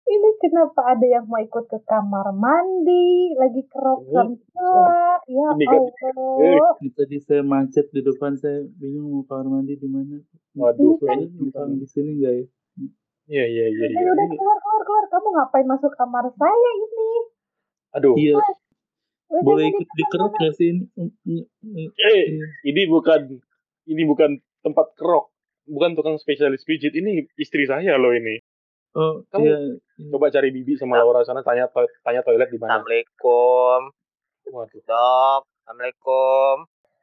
Ini 0.07 0.29
kenapa 0.39 0.95
ada 0.95 1.03
yang 1.03 1.27
mau 1.27 1.43
ikut 1.43 1.67
ke 1.67 1.79
kamar 1.83 2.31
mandi, 2.31 3.35
lagi 3.35 3.63
kerokan 3.67 4.39
pula? 4.55 5.19
Ya 5.27 5.51
kan, 5.51 5.83
eh, 5.83 5.91
Allah, 6.15 6.75
Ini 6.79 6.91
Tadi 6.95 7.17
saya 7.23 7.43
macet 7.43 7.91
di 7.91 8.03
depan, 8.03 8.39
saya 8.39 8.67
bingung 8.79 9.11
mau 9.19 9.23
kamar 9.27 9.47
mandi 9.63 9.79
di 9.79 9.89
mana. 9.91 10.23
waduh, 10.55 10.95
ini 10.95 11.03
kan 11.03 11.19
bukan, 11.39 11.69
di 11.83 11.87
sini 11.91 12.11
nggak 12.23 12.33
ya? 12.35 12.45
iya, 13.27 13.45
iya, 13.51 13.65
iya, 13.67 13.87
udah 13.91 13.99
iya, 13.99 14.11
udah 14.15 14.27
keluar 14.39 14.59
keluar 14.63 14.83
keluar. 14.87 15.05
Kamu 15.11 15.29
ngapain 15.35 15.67
masuk 15.67 15.93
kamar 15.99 16.25
saya 16.35 16.71
ini? 16.83 17.11
aduh, 17.95 18.15
Iya, 18.19 18.35
boleh 19.31 19.65
ikut 19.75 19.89
dikerok 19.89 20.33
nggak 20.39 20.55
sih 20.55 20.69
ini? 20.71 20.85
Eh, 20.97 22.25
iya. 22.31 22.47
ini 22.67 22.83
bukan, 22.87 23.43
ini 23.91 24.03
bukan 24.07 24.39
tempat 24.63 24.95
kerok, 24.95 25.31
bukan 25.67 25.99
tukang 25.99 26.17
spesialis 26.19 26.63
pijit, 26.63 26.95
ini 26.95 27.27
istri 27.37 27.67
saya 27.67 27.99
loh 27.99 28.15
ini. 28.15 28.39
Oh 28.97 29.21
Kamu 29.29 29.45
iya, 29.45 29.59
iya. 29.61 30.09
coba 30.09 30.33
cari 30.33 30.49
Bibi 30.55 30.81
sama 30.81 30.97
Laura 30.97 31.21
sana, 31.21 31.45
tanya 31.45 31.69
to- 31.69 31.91
tanya 32.01 32.25
toilet 32.25 32.49
di 32.49 32.57
mana. 32.57 32.81
Assalamualaikum, 32.81 33.81
Waduh, 34.47 34.83
dok. 34.87 35.43
Assalamualaikum. 35.45 36.57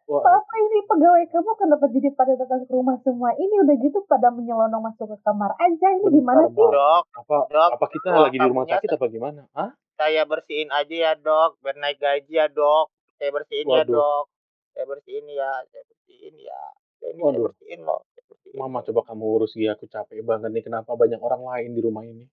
Wah, 0.03 0.19
Papa 0.19 0.55
ini 0.59 0.83
pegawai 0.83 1.23
kamu 1.31 1.51
kenapa 1.55 1.85
jadi 1.87 2.11
pada 2.11 2.35
datang 2.35 2.67
ke 2.67 2.71
rumah 2.75 2.99
semua 3.07 3.31
ini 3.39 3.55
udah 3.63 3.75
gitu 3.79 4.03
pada 4.03 4.35
menyelonong 4.35 4.83
masuk 4.83 5.07
ke 5.07 5.17
kamar 5.23 5.55
aja 5.55 5.87
ini 5.95 6.11
bentar, 6.11 6.17
gimana 6.19 6.41
sih? 6.51 6.59
Dok, 6.59 7.03
Apa 7.23 7.37
Dok, 7.47 7.69
apa 7.79 7.85
kita 7.87 8.07
ruang 8.11 8.23
lagi 8.27 8.37
di 8.39 8.47
rumah 8.51 8.65
sakit 8.67 8.89
apa 8.99 9.05
gimana? 9.07 9.41
Hah? 9.55 9.71
Saya 9.93 10.23
bersihin 10.25 10.69
aja 10.73 10.95
ya 10.95 11.13
dok, 11.13 11.61
biar 11.61 11.77
naik 11.77 12.01
gaji 12.01 12.33
ya 12.33 12.47
dok. 12.49 12.89
Saya 13.21 13.29
bersihin 13.29 13.67
ya 13.69 13.83
Waduh. 13.85 13.93
dok. 13.93 14.25
Saya 14.73 14.85
bersihin 14.89 15.25
ya, 15.29 15.51
saya 15.69 15.83
bersihin 15.85 16.35
ya. 16.41 16.61
Saya 16.97 17.09
ini 17.13 17.21
saya 17.21 17.29
Waduh. 17.29 17.45
bersihin 17.49 17.79
loh. 17.85 18.01
Saya 18.09 18.23
bersihin. 18.25 18.57
Mama 18.57 18.79
coba 18.81 19.01
kamu 19.05 19.25
urus 19.37 19.53
dia, 19.53 19.77
aku 19.77 19.85
capek 19.85 20.19
banget 20.25 20.49
nih 20.49 20.63
kenapa 20.65 20.91
banyak 20.97 21.21
orang 21.21 21.43
lain 21.45 21.69
di 21.77 21.81
rumah 21.85 22.03
ini. 22.03 22.25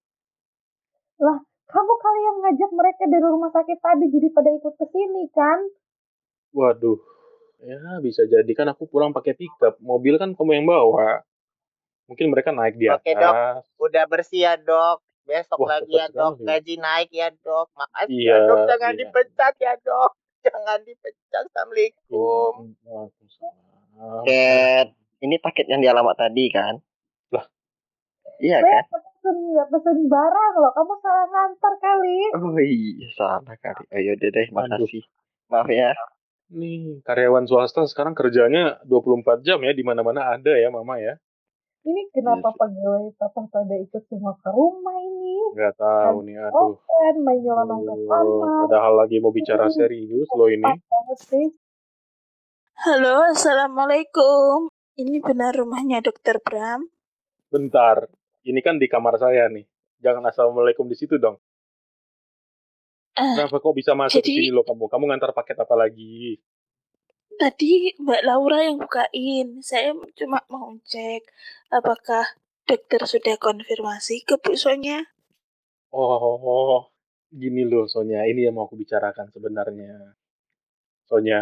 Lah, 1.20 1.36
kamu 1.68 1.92
kali 2.00 2.20
yang 2.24 2.38
ngajak 2.42 2.70
mereka 2.72 3.02
dari 3.06 3.26
rumah 3.28 3.50
sakit 3.52 3.78
tadi 3.78 4.04
jadi 4.08 4.28
pada 4.32 4.50
ikut 4.56 4.74
ke 4.74 4.86
sini 4.88 5.28
kan? 5.30 5.60
Waduh. 6.56 6.98
Ya, 7.60 8.00
bisa 8.00 8.24
jadi 8.24 8.48
kan 8.56 8.72
aku 8.72 8.88
pulang 8.88 9.12
pakai 9.12 9.36
pickup. 9.36 9.76
Mobil 9.84 10.16
kan 10.16 10.32
kamu 10.32 10.64
yang 10.64 10.66
bawa. 10.66 11.20
Mungkin 12.08 12.32
mereka 12.32 12.50
naik 12.56 12.80
di 12.80 12.88
Oke 12.88 13.12
dok, 13.12 13.30
atas. 13.30 13.68
udah 13.76 14.04
bersih 14.08 14.48
ya 14.48 14.56
dok. 14.56 15.04
Besok 15.30 15.62
Wah, 15.62 15.78
lagi 15.78 15.94
ya 15.94 16.10
dok, 16.10 16.42
gaji 16.42 16.74
naik 16.82 17.10
ya 17.14 17.30
dok. 17.30 17.70
Makasih 17.78 18.18
Iya, 18.18 18.34
ya 18.34 18.46
dok, 18.50 18.58
jangan 18.66 18.92
iya. 18.92 18.98
dipecat 18.98 19.54
ya 19.62 19.72
dok. 19.78 20.10
Jangan 20.42 20.78
dipecat. 20.82 21.42
Assalamualaikum. 21.46 22.52
Cat, 24.26 24.88
ini 25.22 25.36
paket 25.38 25.66
yang 25.70 25.78
di 25.78 25.86
alamat 25.86 26.18
tadi 26.18 26.50
kan? 26.50 26.82
Lah. 27.30 27.46
Iya 28.42 28.58
Weh, 28.58 28.72
kan? 28.74 28.84
pesen 28.90 29.36
nggak 29.54 29.68
pesen 29.70 29.98
barang 30.10 30.54
loh, 30.58 30.72
kamu 30.74 30.94
salah 30.98 31.26
ngantar 31.30 31.74
kali. 31.78 32.18
Oh 32.34 32.56
iya, 32.58 33.06
salah 33.14 33.56
kali. 33.60 33.84
Ayo 33.94 34.18
deh 34.18 34.34
deh, 34.34 34.50
Aduh. 34.50 34.82
makasih. 34.82 35.04
Maaf 35.46 35.68
ya. 35.70 35.94
Nih, 36.50 36.98
karyawan 37.06 37.46
swasta 37.46 37.86
sekarang 37.86 38.18
kerjanya 38.18 38.82
24 38.82 39.46
jam 39.46 39.62
ya, 39.62 39.70
di 39.70 39.86
mana-mana 39.86 40.34
ada 40.34 40.58
ya, 40.58 40.66
Mama 40.74 40.98
ya. 40.98 41.14
Ini 41.80 42.12
kenapa 42.12 42.52
Yes. 42.52 42.58
pegawai 42.60 43.06
papa 43.16 43.40
pada 43.48 43.74
ikut 43.74 44.02
semua 44.04 44.36
ke 44.36 44.52
rumah 44.52 45.00
ini? 45.00 45.36
Nggak 45.56 45.74
tahu 45.80 46.16
nih, 46.22 46.36
aduh. 46.38 46.76
Open, 46.76 47.14
Aduh, 47.24 47.96
kamar. 48.04 48.68
Padahal 48.68 48.94
lagi 49.00 49.16
mau 49.16 49.32
bicara 49.32 49.64
serius 49.72 50.28
loh 50.30 50.46
ini. 50.46 50.60
Cepat 50.60 50.84
banget 50.84 51.18
sih. 51.24 51.46
Halo, 52.80 53.24
assalamualaikum. 53.26 54.68
Ini 54.94 55.24
benar 55.24 55.56
rumahnya 55.56 56.04
Dokter 56.04 56.36
Bram? 56.38 56.84
Bentar, 57.48 58.12
ini 58.44 58.60
kan 58.60 58.76
di 58.76 58.84
kamar 58.84 59.16
saya 59.16 59.48
nih. 59.48 59.64
Jangan 59.98 60.28
assalamualaikum 60.28 60.84
di 60.84 60.96
situ 60.96 61.16
dong. 61.16 61.40
Eh, 63.16 63.36
Kenapa 63.36 63.56
kok 63.56 63.72
bisa 63.72 63.92
masuk 63.92 64.20
ke 64.20 64.22
jadi- 64.22 64.36
sini 64.36 64.50
loh 64.52 64.64
kamu? 64.64 64.84
Kamu 64.86 65.04
ngantar 65.08 65.32
paket 65.32 65.56
apa 65.56 65.74
lagi? 65.74 66.36
Tadi 67.40 67.96
Mbak 68.04 68.22
Laura 68.28 68.58
yang 68.68 68.76
bukain. 68.84 69.48
Saya 69.64 69.90
cuma 70.18 70.38
mau 70.52 70.76
cek 70.84 71.22
apakah 71.72 72.24
dokter 72.68 73.00
sudah 73.12 73.36
konfirmasi 73.40 74.16
ke 74.28 74.34
Bu 74.42 74.52
Sonya. 74.54 74.98
Oh, 75.90 76.86
gini 77.32 77.62
loh 77.66 77.86
Sonya, 77.90 78.20
ini 78.30 78.46
yang 78.46 78.54
mau 78.56 78.68
aku 78.68 78.76
bicarakan 78.78 79.26
sebenarnya. 79.34 80.14
Sonya, 81.08 81.40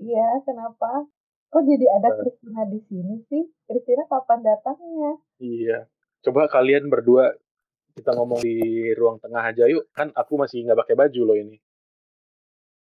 Iya, 0.00 0.40
kenapa? 0.48 1.04
Kok 1.52 1.62
jadi 1.66 1.86
ada 1.98 2.08
Eh. 2.08 2.16
Kristina 2.22 2.62
di 2.64 2.80
sini 2.88 3.14
sih? 3.28 3.42
Kristina 3.66 4.02
kapan 4.08 4.40
datangnya? 4.40 5.12
iya. 5.40 5.78
Coba 6.24 6.48
kalian 6.48 6.88
berdua 6.92 7.32
kita 7.96 8.12
ngomong 8.16 8.40
di 8.40 8.56
ruang 8.96 9.18
tengah 9.20 9.42
aja 9.44 9.64
yuk. 9.66 9.88
Kan 9.92 10.08
aku 10.14 10.36
masih 10.40 10.64
nggak 10.64 10.80
pakai 10.86 10.96
baju 10.96 11.20
loh 11.26 11.36
ini. 11.36 11.56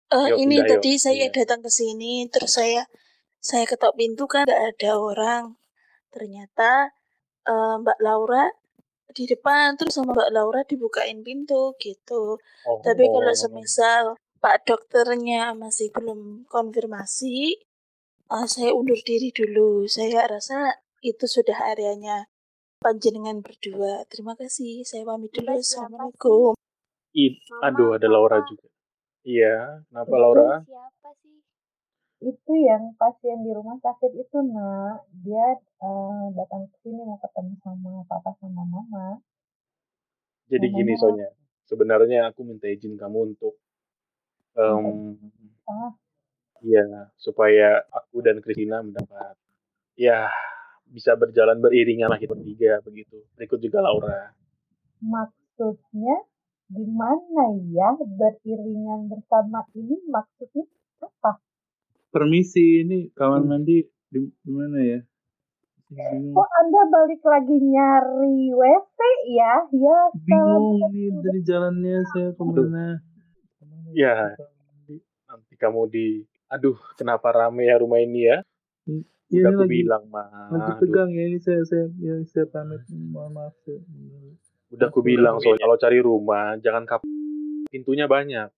Eh, 0.07 0.27
Yuk, 0.31 0.39
ini 0.39 0.55
pindah, 0.63 0.67
yuk. 0.71 0.73
tadi 0.79 0.93
saya 1.03 1.27
Iya. 1.27 1.35
datang 1.35 1.61
ke 1.67 1.71
sini, 1.71 2.31
terus 2.31 2.55
saya 2.55 2.87
saya 3.43 3.67
ketok 3.67 3.99
pintu 3.99 4.31
kan 4.31 4.47
nggak 4.47 4.63
ada 4.79 4.91
orang. 4.99 5.45
Ternyata 6.15 6.95
eh, 7.47 7.75
Mbak 7.83 7.99
Laura 8.03 8.47
di 9.11 9.25
depan, 9.27 9.75
terus 9.79 9.95
sama 9.99 10.15
Mbak 10.15 10.31
Laura 10.35 10.61
dibukain 10.67 11.23
pintu 11.27 11.75
gitu. 11.79 12.39
Oh, 12.67 12.79
Tapi 12.83 13.07
kalau 13.07 13.35
semisal 13.35 14.05
Pak 14.43 14.67
dokternya 14.67 15.55
masih 15.59 15.91
belum 15.91 16.47
konfirmasi, 16.47 17.59
eh, 18.31 18.47
saya 18.47 18.71
undur 18.75 18.99
diri 19.03 19.31
dulu. 19.35 19.87
Saya 19.91 20.27
rasa 20.31 20.75
itu 21.03 21.27
sudah 21.27 21.67
areanya 21.71 22.27
panjenengan 22.79 23.43
berdua. 23.43 24.07
Terima 24.07 24.35
kasih. 24.39 24.83
Saya 24.87 25.03
pamit 25.03 25.35
dulu. 25.35 25.51
Assalamualaikum. 25.55 26.55
I- 27.15 27.39
Mama, 27.51 27.67
aduh, 27.75 27.91
ada 27.99 28.07
Laura 28.07 28.39
juga. 28.47 28.67
Iya, 29.27 29.83
kenapa 29.91 30.07
Itu 30.09 30.23
Laura? 30.23 30.51
Siapa 30.63 31.09
sih? 31.19 31.37
Itu 32.23 32.53
yang 32.55 32.95
pasien 32.95 33.43
di 33.43 33.51
rumah 33.51 33.77
sakit 33.77 34.13
itu, 34.15 34.39
nak. 34.47 35.03
Dia 35.21 35.47
eh, 35.59 36.25
datang 36.33 36.71
ke 36.71 36.77
sini 36.81 37.03
mau 37.03 37.19
ketemu 37.19 37.59
sama 37.61 38.07
papa 38.07 38.31
sama 38.39 38.63
mama. 38.65 39.19
Jadi 40.47 40.67
gini 40.71 40.95
Namanya- 40.95 41.03
Sonya, 41.03 41.29
sebenarnya 41.67 42.21
aku 42.31 42.47
minta 42.47 42.71
izin 42.71 42.95
kamu 42.95 43.35
untuk 43.35 43.59
em, 44.55 45.19
Ah. 45.67 45.91
ya 46.63 46.87
supaya 47.19 47.83
aku 47.91 48.23
dan 48.23 48.39
Christina 48.39 48.79
mendapat 48.81 49.35
ya 49.99 50.31
bisa 50.87 51.13
berjalan 51.13 51.59
beriringan 51.59 52.07
lah 52.07 52.17
kita 52.17 52.33
bertiga 52.33 52.79
begitu. 52.81 53.27
Berikut 53.35 53.59
juga 53.59 53.83
Laura. 53.83 54.31
Maksudnya 55.03 56.23
gimana 56.67 57.43
ya 57.71 57.95
beriringan 57.95 59.07
bersama 59.07 59.63
ini 59.75 59.97
maksudnya 60.11 60.67
apa? 61.03 61.39
Permisi, 62.11 62.83
ini 62.83 63.13
kamar 63.13 63.45
Hmm. 63.45 63.51
mandi 63.51 63.85
di, 64.11 64.21
di 64.25 64.51
mana 64.51 64.79
ya? 64.81 65.01
Kok 65.87 66.49
Anda 66.59 66.83
balik 66.91 67.23
lagi 67.23 67.57
nyari 67.63 68.51
WC 68.51 68.99
ya? 69.39 69.55
Ya, 69.71 69.99
Bingung 70.19 70.91
ini 70.91 71.15
dari 71.23 71.41
jalannya 71.47 72.03
saya 72.11 72.35
ke 72.35 72.43
mana? 72.43 72.99
Ya. 73.95 74.35
Nanti 75.31 75.55
kamu 75.55 75.87
di 75.87 76.07
aduh 76.51 76.75
kenapa 76.99 77.31
rame 77.31 77.71
ya 77.71 77.79
rumah 77.79 78.03
ini 78.03 78.27
ya? 78.27 78.39
Iya, 78.87 79.03
Udah 79.31 79.51
ini 79.51 79.55
aku 79.55 79.63
lagi, 79.63 79.75
bilang 79.83 80.05
mah. 80.11 80.27
lagi 80.55 80.73
tegang 80.83 81.11
ya 81.15 81.23
ini 81.27 81.39
saya 81.43 81.63
saya 81.67 81.87
ya, 81.99 82.15
saya 82.31 82.47
pamit 82.51 82.83
mohon 82.91 83.35
maaf 83.35 83.55
saya. 83.63 83.79
Udah 84.75 84.91
aku 84.91 85.01
bilang 85.03 85.39
Sonya 85.39 85.63
kalau 85.63 85.79
cari 85.79 85.99
rumah 86.03 86.59
jangan 86.59 86.83
kap 86.89 87.03
pintunya 87.71 88.11
banyak. 88.11 88.51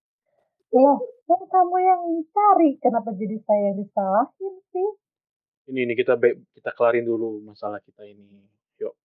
Loh, 0.72 0.98
kan 1.24 1.40
kamu 1.48 1.76
yang 1.80 2.02
cari. 2.32 2.70
Kenapa 2.80 3.12
jadi 3.16 3.36
saya 3.44 3.72
yang 3.72 3.76
disalahin 3.80 4.54
sih? 4.72 4.88
Ini 5.68 5.84
ini 5.84 5.94
kita 5.96 6.16
be- 6.16 6.48
kita 6.56 6.72
kelarin 6.72 7.04
dulu 7.04 7.44
masalah 7.44 7.80
kita 7.84 8.04
ini. 8.08 8.40
Yuk. 8.80 8.96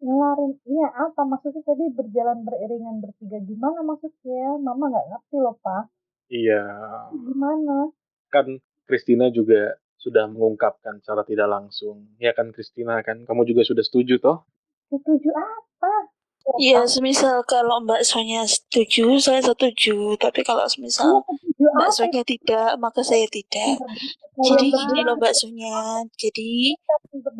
Ngelarin, 0.00 0.56
iya 0.64 0.88
apa? 0.88 1.20
Maksudnya 1.24 1.64
tadi 1.64 1.84
berjalan 1.92 2.44
beriringan 2.44 3.04
bertiga. 3.04 3.40
Gimana 3.44 3.84
maksudnya? 3.84 4.56
Mama 4.56 4.88
nggak 4.88 5.06
ngerti 5.12 5.36
loh, 5.36 5.56
Pak. 5.60 5.84
Iya. 6.32 6.64
Gimana? 7.12 7.92
kan 8.32 8.48
Christina 8.88 9.28
juga 9.28 9.76
sudah 10.00 10.24
mengungkapkan 10.26 10.98
secara 11.04 11.22
tidak 11.28 11.46
langsung. 11.52 12.16
Ya 12.16 12.32
kan 12.32 12.50
Christina 12.50 12.98
kan, 13.04 13.28
kamu 13.28 13.44
juga 13.44 13.62
sudah 13.62 13.84
setuju 13.84 14.16
toh? 14.18 14.48
Setuju 14.88 15.30
apa? 15.36 15.91
Ya, 16.58 16.82
semisal 16.90 17.46
kalau 17.46 17.78
Mbak 17.86 18.02
Sonya 18.02 18.42
setuju, 18.46 19.18
saya 19.22 19.38
setuju. 19.42 20.18
Tapi 20.18 20.42
kalau 20.42 20.66
Iya, 20.66 20.72
semisal 20.74 21.22
setuju 21.22 21.64
Mbak? 21.70 21.90
Sonya 21.94 22.22
tidak, 22.26 22.70
maka 22.82 23.00
saya 23.06 23.26
tidak. 23.30 23.78
Jadi 24.42 24.66
gini 24.68 25.00
loh 25.06 25.14
Mbak 25.18 25.34
Sonya. 25.38 26.02
Jadi 26.18 26.74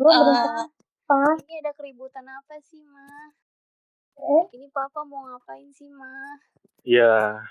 apa? 0.07 1.35
Ini 1.43 1.53
ada 1.61 1.71
keributan 1.75 2.23
apa 2.23 2.55
sih, 2.63 2.79
Ma? 2.87 3.05
Eh, 4.17 4.43
Ini 4.55 4.71
Papa 4.71 5.03
mau 5.03 5.27
ngapain 5.27 5.67
sih, 5.75 5.91
Ma? 5.91 6.39
Iya. 6.87 7.43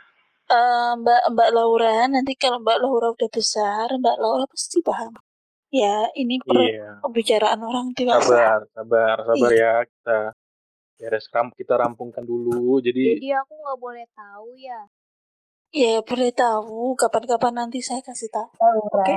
eh, 0.49 0.93
Mbak 1.01 1.23
Mbak 1.37 1.51
Laura 1.53 2.09
nanti 2.09 2.33
kalau 2.37 2.61
Mbak 2.61 2.79
Laura 2.81 3.09
udah 3.13 3.31
besar, 3.33 3.89
Mbak 3.93 4.17
Laura 4.21 4.45
pasti 4.49 4.81
paham. 4.81 5.13
Ya, 5.73 6.09
ini 6.17 6.37
per 6.45 6.57
Iya. 6.61 7.01
pembicaraan 7.01 7.61
orang 7.65 7.97
dewasa. 7.97 8.29
Sabar, 8.29 8.61
sabar, 8.77 9.17
sabar 9.25 9.51
Iya. 9.53 9.65
ya 9.65 9.75
kita 9.89 10.19
beres 11.03 11.27
ram 11.35 11.51
kita 11.51 11.75
rampungkan 11.75 12.23
dulu. 12.23 12.79
Jadi 12.79 13.19
Jadi 13.19 13.31
aku 13.35 13.53
nggak 13.59 13.79
boleh 13.83 14.07
tahu 14.15 14.55
ya. 14.55 14.87
Ya, 15.75 15.99
boleh 16.05 16.31
tahu 16.31 16.95
kapan-kapan 16.95 17.67
nanti 17.67 17.83
saya 17.83 17.99
kasih 18.07 18.31
tahu. 18.31 18.55
Laura, 18.63 19.03
Oke. 19.03 19.15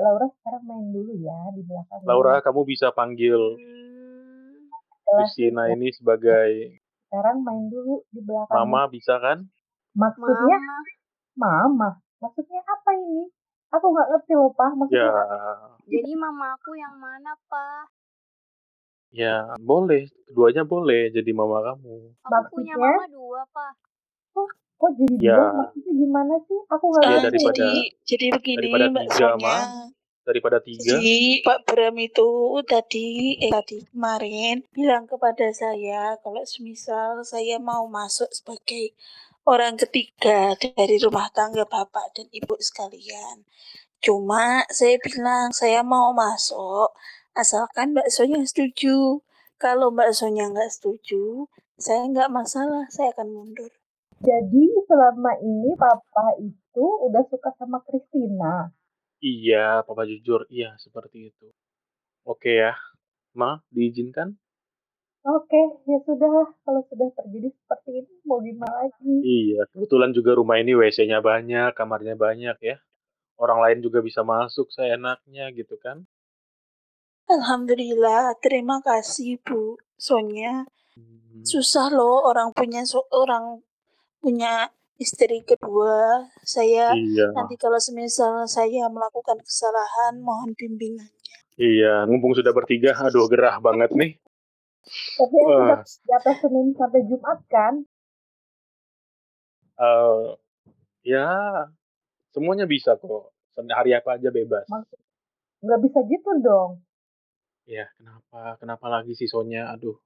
Laura 0.00 0.26
sekarang 0.40 0.62
main 0.64 0.86
dulu 0.88 1.12
ya 1.20 1.36
di 1.52 1.60
belakang. 1.60 2.00
Laura 2.08 2.40
kamu 2.40 2.62
bisa 2.64 2.88
panggil 2.96 3.36
Hmm, 3.36 4.72
Christina 5.04 5.68
ini 5.68 5.92
sebagai 5.92 6.80
Sekarang 7.12 7.44
main 7.44 7.68
dulu 7.68 8.00
di 8.08 8.24
belakang. 8.24 8.54
mama 8.64 8.88
bisa 8.88 9.20
kan? 9.20 9.44
Maksudnya 9.92 10.56
Mama, 11.36 11.68
mama. 11.68 11.90
Maksudnya 12.22 12.64
apa 12.64 12.90
ini? 12.96 13.28
Aku 13.76 13.92
nggak 13.92 14.08
ngerti 14.08 14.32
loh, 14.38 14.50
Pak. 14.56 14.72
Maksudnya 14.72 15.04
Ya, 15.04 15.12
jadi 15.90 16.12
mama 16.16 16.54
aku 16.54 16.70
yang 16.78 16.96
mana, 16.96 17.34
Pa? 17.50 17.84
Ya 19.10 19.54
boleh. 19.58 20.06
Keduanya 20.26 20.62
boleh 20.62 21.08
jadi 21.08 21.30
mama 21.30 21.62
kamu. 21.62 22.12
Aku 22.20 22.36
punya 22.52 22.74
Maksudnya? 22.74 22.94
mama 22.94 23.04
dua, 23.08 23.40
Pa. 23.50 23.66
Kok 24.76 24.90
jadi 24.92 25.14
Ya. 25.22 25.38
dua 25.40 25.50
maksudnya 25.56 25.92
gimana 25.96 26.34
sih? 26.44 26.58
Aku 26.68 26.84
nggak 26.86 27.02
Iya, 27.02 27.08
Eh, 27.08 27.14
ngerti. 27.16 27.26
daripada- 27.26 27.56
jadi 27.56 27.80
jadi 28.04 28.26
begini 28.34 28.56
daripada 28.60 28.86
Mbak 28.90 29.04
tiga, 29.06 29.16
Sonia. 29.16 29.56
Daripada 30.26 30.58
tiga. 30.58 30.82
Jadi 30.90 31.16
Pak 31.40 31.58
Bram 31.64 31.96
itu 31.96 32.30
tadi 32.66 33.08
eh 33.38 33.52
tadi 33.54 33.78
kemarin 33.86 34.54
bilang 34.68 35.06
kepada 35.06 35.46
saya 35.50 36.18
kalau 36.18 36.42
semisal 36.42 37.22
saya 37.22 37.56
mau 37.56 37.86
masuk 37.86 38.26
sebagai 38.28 38.90
orang 39.46 39.78
ketiga 39.78 40.52
dari 40.58 40.98
rumah 40.98 41.30
tangga 41.30 41.62
Bapak 41.64 42.10
dan 42.12 42.26
Ibu 42.28 42.58
sekalian. 42.58 43.46
Cuma 43.96 44.66
saya 44.68 44.98
bilang 44.98 45.54
saya 45.54 45.80
mau 45.80 46.10
masuk 46.10 46.90
asalkan 47.36 47.92
Mbak 47.92 48.08
Sonya 48.08 48.40
setuju. 48.48 49.20
Kalau 49.60 49.92
Mbak 49.92 50.10
Sonya 50.16 50.48
nggak 50.48 50.72
setuju, 50.72 51.48
saya 51.76 52.08
nggak 52.08 52.32
masalah, 52.32 52.88
saya 52.88 53.12
akan 53.12 53.28
mundur. 53.32 53.72
Jadi 54.24 54.64
selama 54.88 55.36
ini 55.44 55.76
papa 55.76 56.40
itu 56.40 56.86
udah 57.04 57.22
suka 57.28 57.52
sama 57.60 57.84
Christina. 57.84 58.72
Iya, 59.20 59.80
Papa 59.88 60.04
jujur, 60.04 60.44
iya 60.52 60.76
seperti 60.76 61.32
itu. 61.32 61.48
Oke 62.28 62.52
ya, 62.60 62.76
Ma, 63.32 63.60
diizinkan? 63.72 64.36
Oke, 65.26 65.58
ya 65.88 65.98
sudah. 66.04 66.52
Kalau 66.62 66.82
sudah 66.86 67.08
terjadi 67.16 67.48
seperti 67.50 67.90
ini, 68.04 68.12
mau 68.28 68.38
gimana 68.44 68.86
lagi? 68.86 69.14
Iya, 69.24 69.66
kebetulan 69.72 70.12
juga 70.12 70.36
rumah 70.36 70.60
ini 70.60 70.76
WC-nya 70.76 71.18
banyak, 71.24 71.74
kamarnya 71.74 72.14
banyak 72.14 72.56
ya. 72.60 72.76
Orang 73.40 73.58
lain 73.64 73.82
juga 73.82 74.04
bisa 74.04 74.22
masuk 74.22 74.70
seenaknya 74.70 75.50
gitu 75.50 75.74
kan. 75.80 76.04
Alhamdulillah, 77.26 78.38
terima 78.38 78.78
kasih 78.86 79.42
Bu 79.42 79.74
Sonya. 79.98 80.62
Hmm, 80.94 81.42
Susah 81.42 81.90
loh 81.90 82.22
orang 82.22 82.54
punya 82.54 82.86
orang 83.10 83.66
punya 84.22 84.70
istri 85.02 85.42
kedua. 85.42 86.30
Saya 86.46 86.94
Iya, 86.94 87.34
nanti 87.34 87.58
kalau 87.58 87.82
semisal 87.82 88.46
saya 88.46 88.86
melakukan 88.86 89.42
kesalahan, 89.42 90.22
mohon 90.22 90.54
bimbingannya. 90.54 91.10
iya, 91.58 92.06
mumpung 92.06 92.36
sudah 92.36 92.54
bertiga, 92.54 92.94
aduh 92.94 93.26
gerah 93.26 93.58
banget 93.58 93.90
nih. 93.96 94.12
Tapi 95.18 95.36
udah 95.50 95.82
jatah 95.82 96.36
Senin 96.38 96.78
sampai 96.78 97.00
Jumat 97.10 97.42
kan? 97.50 97.74
Eh, 99.76 100.24
ya, 101.02 101.26
semuanya 102.30 102.70
bisa 102.70 102.94
kok. 102.94 103.34
Hari 103.58 103.98
apa 103.98 104.14
aja 104.14 104.30
bebas. 104.30 104.62
Maksud 104.70 105.00
nggak 105.64 105.80
bisa 105.82 105.98
gitu 106.06 106.30
dong. 106.44 106.85
Ya, 107.66 107.90
kenapa? 107.98 108.54
Kenapa 108.62 108.86
lagi 108.86 109.10
sih 109.18 109.26
Sonya? 109.26 109.74
Aduh. 109.74 109.98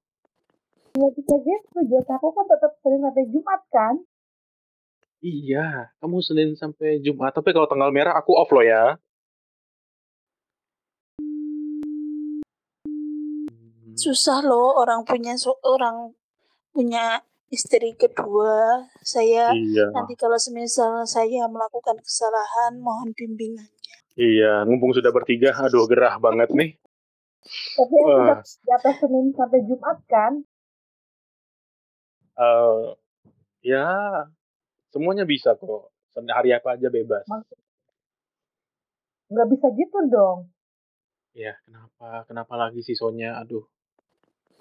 Nggak 0.97 1.12
bisa 1.12 1.37
gitu. 1.45 1.79
Jatah 1.93 2.17
aku 2.17 2.33
kan 2.33 2.49
tetap 2.49 2.73
Senin 2.81 3.05
sampai 3.05 3.25
Jumat 3.29 3.61
kan? 3.69 3.95
Iya, 5.21 5.93
kamu 6.00 6.25
Senin 6.25 6.57
sampai 6.57 7.05
Jumat. 7.05 7.37
Tapi 7.37 7.52
kalau 7.52 7.69
tanggal 7.69 7.93
merah 7.93 8.17
aku 8.17 8.33
off 8.33 8.49
loh 8.49 8.64
ya. 8.64 8.97
Hmm, 11.21 12.40
Susah 13.93 14.40
loh 14.40 14.81
orang 14.81 15.05
punya 15.05 15.37
orang 15.61 16.17
punya 16.73 17.21
istri 17.52 17.93
kedua. 17.93 18.88
Saya 19.05 19.52
Iya, 19.52 19.93
nanti 19.93 20.17
kalau 20.17 20.40
semisal 20.40 21.05
saya 21.05 21.45
melakukan 21.45 22.00
kesalahan, 22.00 22.81
mohon 22.81 23.12
bimbingannya. 23.12 23.69
iya. 24.17 24.64
Mumpung 24.64 24.97
sudah 24.97 25.12
bertiga, 25.12 25.52
aduh 25.61 25.85
gerah 25.85 26.17
banget 26.17 26.49
nih. 26.57 26.81
Tapi 27.49 27.94
aku 27.97 28.11
Wah. 28.11 28.18
udah 28.25 28.38
jatah 28.44 28.94
Senin 29.00 29.32
sampai 29.32 29.61
Jumat 29.64 29.99
kan? 30.06 30.32
Eh, 32.40 32.85
ya, 33.64 33.88
semuanya 34.92 35.25
bisa 35.25 35.56
kok. 35.56 35.92
Hari 36.16 36.52
apa 36.52 36.76
aja 36.76 36.88
bebas. 36.92 37.25
Maksud 37.25 37.61
nggak 39.30 39.49
bisa 39.54 39.66
gitu 39.78 39.99
dong. 40.11 40.50
Ya, 41.30 41.54
kenapa? 41.62 42.26
Kenapa 42.26 42.54
lagi 42.59 42.82
sih 42.82 42.99
Sonya? 42.99 43.38
Aduh. 43.38 43.62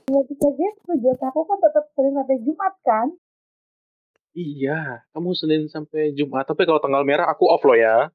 Nggak 0.06 0.26
bisa 0.30 0.48
gitu. 0.54 0.92
Jatah 1.02 1.34
aku 1.34 1.42
kan 1.50 1.58
tetap 1.58 1.86
Senin 1.98 2.14
sampai 2.14 2.38
Jumat 2.46 2.74
kan? 2.86 3.08
Iya, 4.38 5.02
kamu 5.10 5.30
Senin 5.34 5.66
sampai 5.74 6.14
Jumat. 6.14 6.46
Tapi 6.46 6.70
kalau 6.70 6.78
tanggal 6.78 7.02
merah 7.02 7.34
aku 7.34 7.50
off 7.50 7.66
loh 7.66 7.74
ya. 7.74 8.14